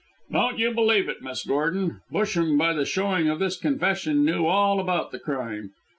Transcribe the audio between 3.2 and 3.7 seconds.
of this